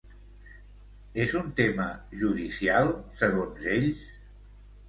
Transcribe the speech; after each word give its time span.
És 1.25 1.35
un 1.41 1.51
tema 1.59 1.87
judicial, 2.23 2.91
segons 3.23 3.71
ells? 3.77 4.01